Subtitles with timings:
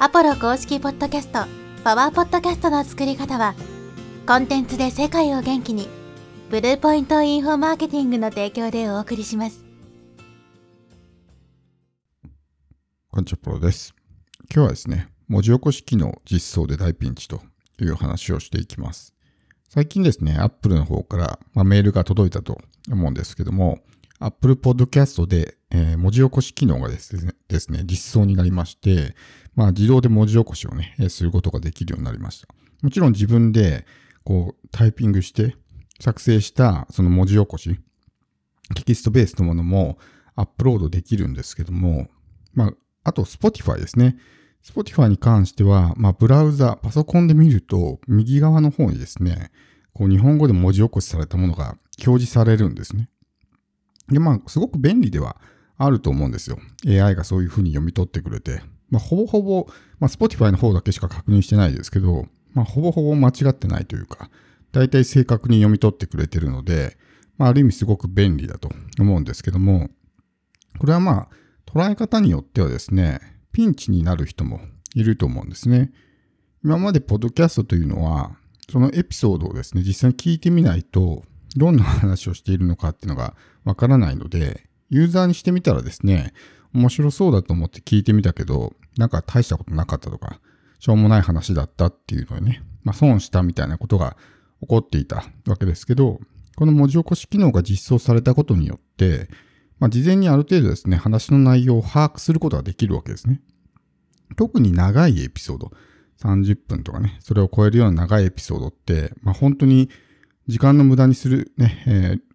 [0.00, 1.44] アポロ公式ポッドキャスト、
[1.84, 3.54] パワーポッドキャストの作り方は、
[4.26, 5.88] コンテンツで世界を元気に、
[6.50, 9.64] ブルーポイントインフォマーケティングの提供でお送りします。
[13.08, 13.94] こんにちは、プロです。
[14.52, 17.40] 今日はですね、文字起こし機能実装で大ピンチと
[17.80, 19.14] いう話をしていきます。
[19.68, 23.78] 最近ですね、Apple の方から、まあ、メールが届いたと思うんですけども、
[24.18, 29.16] Apple Podcast で、えー文字起こし機能がですね、ですね実装になりまして、
[29.56, 32.48] まあ、自動で文字起こしをね、えすることができるようになりました。
[32.82, 33.84] もちろん自分で、
[34.22, 35.56] こう、タイピングして、
[36.00, 37.76] 作成したその文字起こし、
[38.74, 39.98] テキストベースのものも
[40.36, 42.08] アップロードできるんですけども、
[42.52, 42.72] まあ、
[43.04, 44.16] あと Spotify ですね。
[44.64, 49.50] Spotify に関しては、まあ、ブラウザ、パソコンで見ると、右側の方にですね、
[49.92, 53.08] こう日本語で文字起こしされたものが表示されるんですね。
[54.08, 55.36] で、まあ、すごく便利では
[55.76, 56.58] あると思うんですよ。
[56.86, 58.62] AI がそういうふうに読み取ってくれて。
[58.90, 59.66] まあ、ほぼほぼ、
[59.98, 64.30] まあ、Spotify の方だけしか確認してないですけど、まあ、ほぼほぼ間違ってないというか、
[64.72, 66.96] 大体正確に読み取ってくれてるので、
[67.38, 69.90] まあ、ある意味すごく便利だと思うんですけども、
[70.78, 71.28] これはまあ、
[71.66, 73.20] 捉え方によってはですね、
[73.52, 74.60] ピンチになる人も
[74.94, 75.92] いると思うんですね。
[76.64, 78.36] 今までポッドキャストというのは、
[78.70, 81.24] そのエピソードをですね、実際に聞いてみないと、
[81.56, 86.32] どんな話をしているのかっていうのがわからないので、ユーザーにしてみたらですね、
[86.72, 90.40] 面白そうだと思って聞いてみたけど、なんか大したことなかったとか、
[90.78, 94.16] しょうもない話だったっていうのでね、まあ損したみたいなことが
[94.60, 96.20] 起こっていたわけですけど、
[96.56, 99.28] この文字起こし機能が実装されたことによって、
[99.80, 103.40] まあ、事前にある程度ですね、話の内容を把握することができるわけですね。
[104.36, 105.72] 特に長いエピソード、
[106.20, 109.90] 30分とかね、それを超えるような長いエピソードって、まあ、本当に
[110.46, 112.34] 時間の無駄にするね、えー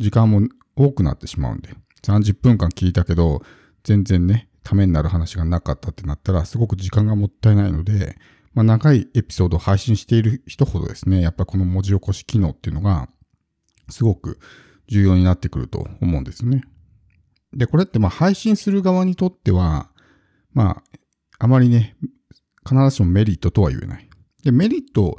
[0.00, 3.42] 時間も多くなってしまうんで、30分間聞いたけど、
[3.84, 8.16] 全然ね、ためになる話がなかったってなったら、すごく時間がもったいないので、
[8.52, 13.08] まあ、長いエピソードを配信している人ほどですね、やっぱりこの文字起こし機能っていうのが、
[13.88, 14.38] すごく
[14.88, 16.62] 重要になってくると思うんですね。
[17.52, 19.90] で、これってまあ配信する側にとっては、
[20.52, 20.82] まあ、
[21.38, 21.96] あまりね、
[22.68, 24.08] 必ずしもメリットとは言えない。
[24.42, 25.18] で、メリット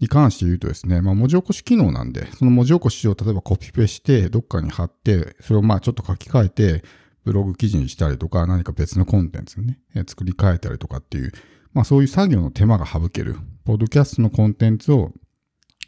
[0.00, 6.84] に関して言うとですね、まあ文字起こし機能なんで、その文字起こしを例えばコピペして、どっかに貼って、それをまあちょっと書き換えて、
[7.24, 11.32] ブログ記事にしたりとか、何か別のコンテンツをね、作り変えたりとかっていう、
[11.72, 15.12] まあそういう作業の手間が省ける、ポッドキャストのコンテンツを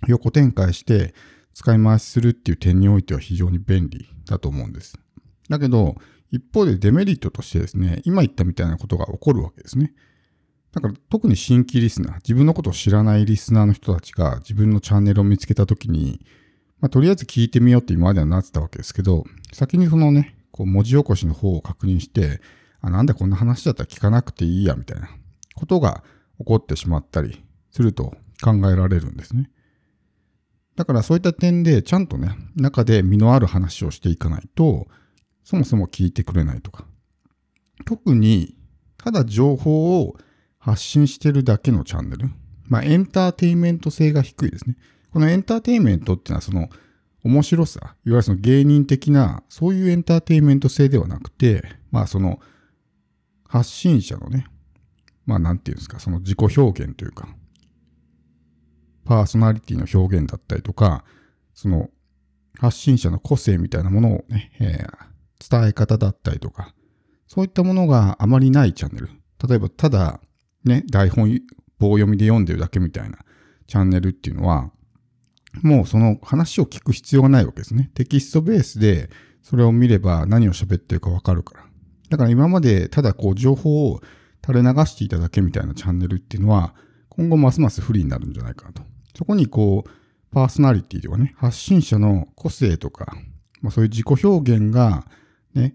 [0.07, 1.15] 横展開して
[1.55, 4.99] 使い回しするっていう点においては非常に便利だと思うんです。
[5.49, 5.97] だけど、
[6.31, 9.93] 一方でデメリットとしてですね、今言ったみたいなことが起こるわけですね。
[10.73, 16.25] だから特に新規リスナー、自分のことを知らないリスナーの人たちが自分のチャンネルを見つけたときに、
[16.81, 22.41] まあ、とりあえず聞いてみようって今まではなってたわけですけど、先にそのね、こう文字起こしの方を確認して、
[22.81, 25.11] あ、なんでこんな話だったら聞かなくていいや、みたいな
[25.55, 26.05] ことが
[26.39, 29.51] 起こってしまったりすると考えられるんですね。
[30.77, 34.87] だからそういった点でちゃんとね、中で身のある話をしていかないと、
[35.45, 36.87] そもそも聞いてくれないとか。
[37.85, 38.57] 特に、
[38.97, 40.17] ただ情報を
[40.61, 42.31] 発信してるだけのチャンネル？
[42.69, 44.77] まあ、エンターテインメント性が低いですね。
[45.13, 46.69] このエンターテインメントっていうのはその
[47.25, 52.39] 面白さ、いわゆるその芸人的な、そういうエンターテインメント性ではなくて、まあその
[53.49, 54.47] 発信者のね、
[55.27, 57.29] まあなんていうんですか、その自己表現というか、
[59.05, 61.05] パーソナリティの表現だったりとか、
[61.55, 61.91] その
[62.59, 65.11] 発信者の個性みたいなものをね、えー
[65.43, 66.75] 伝え方だったりとか、
[67.27, 69.09] そういったものがあまりないチャンネル。
[69.49, 70.21] 例えば、ただ、
[70.65, 71.41] ね、台本、
[71.79, 73.19] 棒読みで読んでるだけみたいな
[73.67, 74.71] チャンネルっていうのは、
[75.63, 77.91] もうその話を聞く必要がないわけですね。
[77.95, 79.11] テキストベースで
[79.43, 81.65] それを見れば何を喋ってるかわかるから。
[82.09, 84.01] だから今までただこう情報を
[84.45, 86.75] 垂れ流していただけみたいなチャンネルっていうのは、
[87.09, 88.83] 今後ますます不利になるんじゃないかなと。
[89.17, 89.91] そこにこう、
[90.33, 93.17] パーソナリティとかね、発信者の個性とか、
[93.61, 95.07] まあそういう自己表現が
[95.55, 95.75] ね、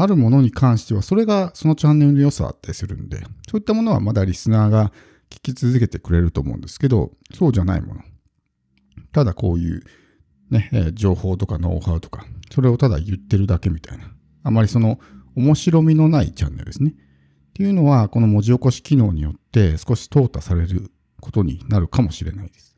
[0.00, 3.18] あるものに関しては、それがそのチャンネルの良さだったりするんで、
[3.50, 4.92] そういったものはまだリスナーが
[5.28, 8.02] 聞き続けてくれると思うんですけど、そうじゃないもの。
[9.10, 9.82] ただこういう
[10.50, 14.04] ね、え情報とかノウハウとか、それをただ言ってるだけみたいな。
[14.44, 15.00] あまりその
[15.34, 16.90] 面白みのないチャンネルですね。
[16.90, 22.76] っていうのは、この文字起こし機能によって少し淘汰されることになるかもしれないです。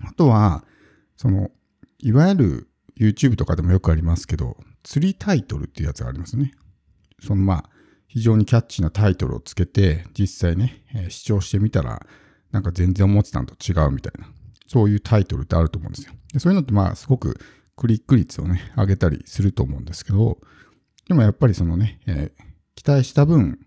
[0.00, 0.64] あとは、
[1.16, 1.50] その、
[1.98, 2.68] いわゆる
[2.98, 6.52] YouTube とかでもよくありますけど、釣りタイトルっていうやつがありますね。
[7.20, 7.70] そのまあ、
[8.08, 12.04] 非常にキャッチなタイトルをつけて、実際ね、えー視聴してみたら、
[12.50, 14.28] なんか全然思ってたのと違うみたいな、
[14.66, 16.12] そういうタイトルってあると思うんですよ。
[16.32, 17.38] でそういうのってまあ、すごく
[17.76, 20.38] クリック率をね、上げたりすると思うんですけど、
[21.08, 23.58] でもやっぱりそのね、えー期待した分、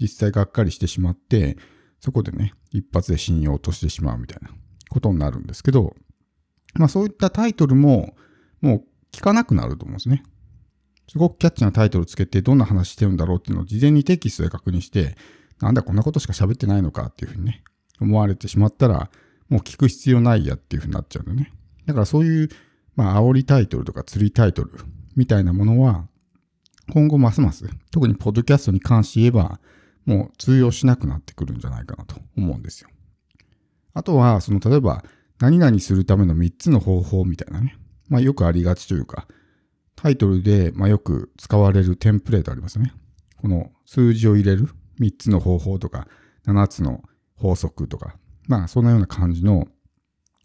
[0.00, 1.56] 実際がっかりしてしまって、
[2.00, 4.50] そこでね、一発で信用を落としてしまうみたいな
[4.88, 5.94] ことになるんですけど、
[6.74, 8.16] まあそういったタイトルも、
[8.64, 10.22] もう聞かなくなると思うんですね。
[11.06, 15.16] すごくキャッチなタイトルつけて、どんな話してるんだろうっていうのを事前にテキストで確認して、
[15.60, 17.62] なんだこんなことしか喋ってないのかっていうふうにね、
[18.00, 19.10] 思われてしまったら、
[19.50, 21.52] もう聞く必要ないやっていうふうになっちゃうんだね。
[21.84, 22.48] だからそういう、
[22.96, 24.70] まあ、煽りタイトルとか釣りタイトル
[25.14, 26.08] みたいなものは、
[26.90, 29.60] 今後ますます、特にポッドキャストに関して言えば、
[30.06, 32.88] もう通用しなくなってくるんじゃないかなと思うんですよ。
[33.92, 35.04] あとは、その、例えば、
[35.38, 37.76] 何々するための3つの方法みたいなね。
[38.08, 39.26] まあ、よくありがちというか、
[39.96, 42.92] タイトルで、まあ、よく使われるテンプレートありますね。
[43.40, 44.68] この数字を入れる
[45.00, 46.08] 3つの方法とか、
[46.46, 47.02] 7つの
[47.36, 48.16] 法則とか、
[48.46, 49.66] まあ、そんなような感じの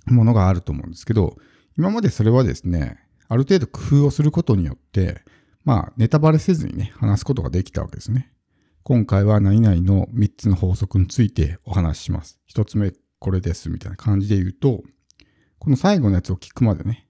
[0.06, 1.36] ものがあると思うんですけど、
[1.78, 2.98] 今までそれはですね、
[3.28, 5.22] ある程度工夫をすることによって、
[5.64, 8.32] まあ、ネタバレせずにね、話すことができたわけですね。
[8.84, 12.40] 今回は何々の3つの法則についてお話しします。
[12.54, 14.84] 1つ目これですみたいな感じで言うと、
[15.60, 17.06] この最後のやつを聞くまでね、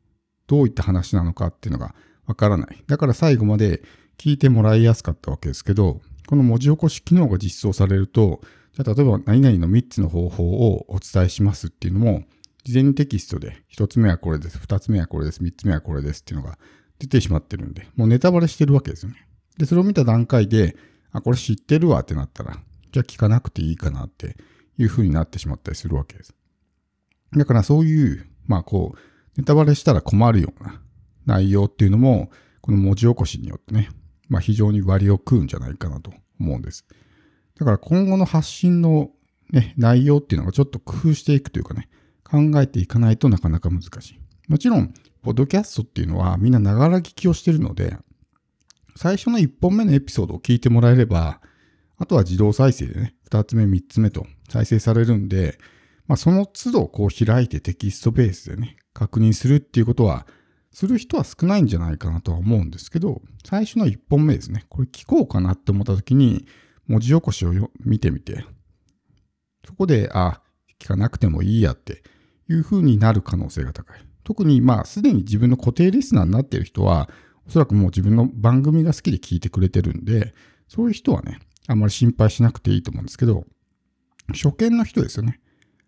[0.50, 1.94] どういった話なのかっていうのが
[2.26, 2.84] わからない。
[2.88, 3.84] だから最後まで
[4.18, 8.42] 聞いてもらいやすかったわけですけど、この文字起こし機能が実装されると、
[8.74, 12.24] じゃあ例えば何々の3つの方法をお伝えしますっていうのも、
[12.64, 16.58] 事前にテキストで1つ目はこれです、2つ目はこれです、3つ目はこれですっていうのが
[16.98, 19.28] 出てしまってるんで、もうネタバレしてるわけですよね。
[19.58, 20.76] で、それを見た段階で、
[21.12, 22.60] あ、これ知ってるわってなったら、
[22.92, 24.36] じゃあ聞かなくていいかなって
[24.78, 26.34] いう風になってしまったりするわけです。
[27.36, 29.00] だからそういう、まあこう、
[29.40, 30.82] ネタバレしたら困るような
[31.26, 33.90] 内容っていうのも、この文字起こしによってね、
[34.28, 36.86] まあ非常に割を食うんじゃないかなと思うんです。
[37.58, 39.12] だから今後の発信の
[39.50, 41.88] ね、内容っていうのがちょっと工夫していくというかね、
[42.26, 44.20] 考えていかないとなかなか難しい。
[44.50, 47.96] もちろん、ポッドキャストっていうのはみんなながら聞きをしてるので、
[48.98, 51.40] 最初の1本目のエピソードを聞いてもらえれば、
[51.98, 55.58] あとは自動再生でね、2つ目、3つ目と再生されるんで、
[56.08, 60.28] まあ、その都度こう開いてテキストベースでね、確認するっていうことは、
[60.72, 64.66] する人は少ないんじゃないかなとは思うんですけど、最初の1本目ですね。
[64.68, 66.46] これ聞こうかなって思った時に、
[66.86, 68.46] 文字起こしを見てみて、
[69.66, 70.42] そこで、あ、
[70.82, 72.04] 聞かなくてもいいやって
[72.50, 73.98] いう風になる可能性が高い。
[74.26, 77.10] 特にまあすでに自分の固定リスナーになっている人は、
[77.48, 80.34] おそらくもう自分の番組が好きで聞いてくれてるんで、
[80.68, 83.46] そういう人はね、あんまり心配しなくていいと思うんですけど、
[84.34, 85.40] 初見の人ですよね。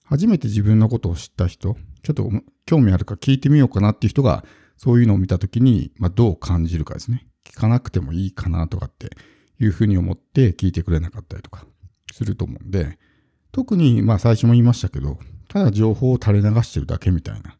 [0.06, 2.30] 初めて自分のことを知った人、ちょっと
[2.66, 4.44] 興味あるか聞いてみようかなっていう人が、
[4.78, 7.28] そういうのを見たときに、まあ、どう感じるかですね。
[7.46, 9.10] 聞かなくてもいいかなとかって
[9.60, 11.66] いうふうに思って聞いてくれなかったりとか
[12.12, 12.98] すると思うんで、
[13.52, 17.58] 特にまあ最初も言いましたけど、ただ情報を垂れ流してるだけみたいな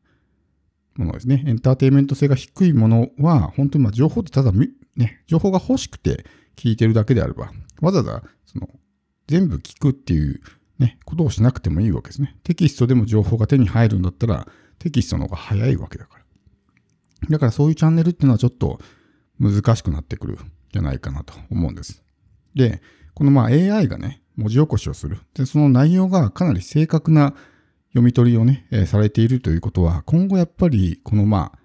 [0.96, 1.44] ものですね。
[1.46, 7.52] エンターテインメント性が低いものは、本当にまあ情報ってただ、ね、情報が欲しくて聞いてるだけであれば、
[7.82, 8.70] わざわざその
[9.28, 10.42] 全部聞くっていう
[10.82, 12.36] ね、ことをしなくてもいいわけですね。
[12.44, 14.48] テキストでも情報が手に入るんだったら、
[14.80, 16.26] テキストの方が早いわけだから。
[17.30, 18.80] だからそういうチャンネルっていうのはちょっと
[19.40, 20.38] 難しくなってくるん
[20.74, 22.04] じゃないかなと思うんです。
[22.56, 22.82] で、
[23.14, 25.20] このまあ AI がね、文字起こしをする。
[25.36, 27.36] で、その内容がかなり正確な
[27.90, 31.60] 読み取りをね、えー、されているということは、今後やっぱり、このまあ、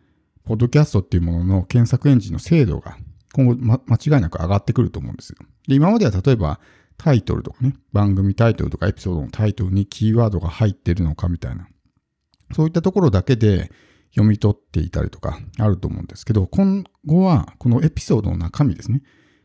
[0.45, 2.99] ポッドキャストっていうものの検索エンジンの精度が
[3.33, 5.37] 今後、ま、間違いなく上がってくると思うんですよ。
[5.69, 6.61] で、今までは例えば
[6.99, 11.69] タイトルとかね、番組タイトルとかエピソードのタイトルにキーワードが入ってるのかみたいな、
[12.55, 13.71] そういったところだけで
[14.11, 19.03] 読み取っていたりとかあると思うんですけど、今後はこのエピソードの中身ですね。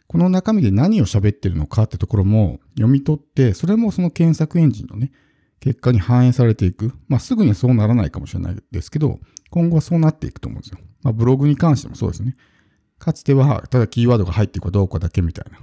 [0.08, 5.12] この中身で何を喋ってるのかってところも読み取って、それもその検索エンジンのね、
[5.62, 6.92] 結果に反映されていく。
[7.08, 9.20] まあ、すぐにはそうならないかもしれないですけど、
[9.52, 10.80] 今後はそうなっていくと思うんですよ。
[11.04, 12.36] まあ、ブログに関してもそうですね。
[13.00, 15.60] かつては、ただキーワードが入っているかどうかだけみたいな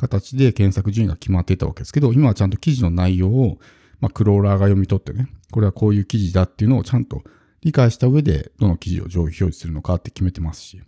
[0.00, 3.58] 形で検索順位が決まっていたわけですけど、今はちゃんと記事の内容を、
[4.00, 7.22] まあ、クローラーが読み取ってね、これはこういう記事だっていうのをちゃんと
[7.60, 10.82] 理解した上で、どの記事を上位表示するのかって決めてますし、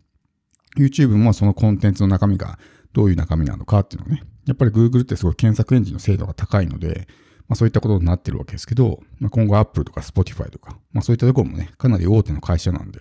[0.78, 2.58] YouTube もそのコンテンツの中身が
[2.94, 7.06] どういう中身なのかっていうのをね、やっぱり Google ってすごい検索エンジンの精度が高いので、
[7.48, 13.00] まあ、そういったことになってるわけですけど、まあ、今後 Apple とか Spotify とか、まあ、そういったところもね、かなり大手の会社なんで、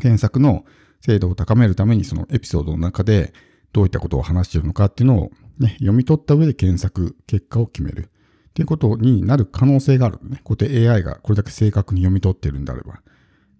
[0.00, 0.64] 検索の
[1.00, 3.32] 精度を高めるためにそのエピソードの中で
[3.74, 10.40] どういったことを話しているのかっていうのを、ね、読み取った上で検索結果を決めるっていうことになる可能性があるのね。
[10.44, 13.02] こうやって AI がこれだけ正確に読み取っているんであれば。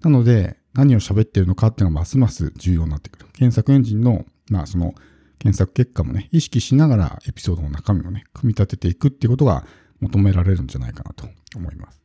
[0.03, 3.27] なので、何を喋っているのかっていうのがますます重要になってくる。
[3.33, 4.95] 検索エンジンの、まあその
[5.41, 9.67] 検索結果もね、意識しながらエピソードの中身をね、組み立てていくっていうことが
[9.99, 12.04] 求められるんじゃないかなと思います。